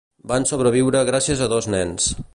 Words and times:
Van 0.29 0.47
sobreviure 0.51 1.03
gràcies 1.11 1.47
a 1.49 1.53
dos 1.55 1.71
nens. 1.79 2.13